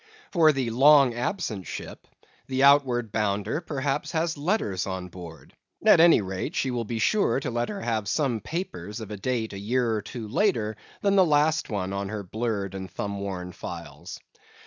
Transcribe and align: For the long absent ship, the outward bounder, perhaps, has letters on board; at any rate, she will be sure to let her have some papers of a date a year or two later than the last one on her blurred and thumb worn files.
For 0.31 0.51
the 0.51 0.71
long 0.71 1.13
absent 1.13 1.67
ship, 1.67 2.07
the 2.47 2.63
outward 2.63 3.11
bounder, 3.11 3.61
perhaps, 3.61 4.13
has 4.13 4.35
letters 4.35 4.87
on 4.87 5.09
board; 5.09 5.53
at 5.85 5.99
any 5.99 6.21
rate, 6.21 6.55
she 6.55 6.71
will 6.71 6.85
be 6.85 6.97
sure 6.97 7.39
to 7.39 7.51
let 7.51 7.69
her 7.69 7.81
have 7.81 8.07
some 8.07 8.39
papers 8.41 8.99
of 8.99 9.11
a 9.11 9.17
date 9.17 9.53
a 9.53 9.59
year 9.59 9.91
or 9.95 10.01
two 10.01 10.27
later 10.27 10.75
than 11.03 11.15
the 11.15 11.23
last 11.23 11.69
one 11.69 11.93
on 11.93 12.09
her 12.09 12.23
blurred 12.23 12.73
and 12.73 12.89
thumb 12.89 13.19
worn 13.19 13.51
files. 13.51 14.19